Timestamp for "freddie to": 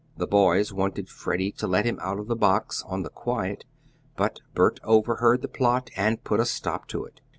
1.09-1.67